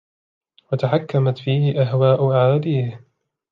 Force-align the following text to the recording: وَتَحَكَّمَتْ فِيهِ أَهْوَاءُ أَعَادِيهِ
وَتَحَكَّمَتْ 0.73 1.37
فِيهِ 1.37 1.81
أَهْوَاءُ 1.81 2.31
أَعَادِيهِ 2.31 3.05